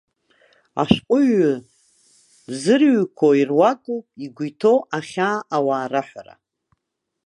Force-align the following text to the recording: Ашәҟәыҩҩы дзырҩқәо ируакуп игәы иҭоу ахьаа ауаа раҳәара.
Ашәҟәыҩҩы 0.81 1.53
дзырҩқәо 2.49 3.27
ируакуп 3.41 4.05
игәы 4.23 4.45
иҭоу 4.49 4.79
ахьаа 4.97 5.39
ауаа 5.55 5.91
раҳәара. 5.91 6.35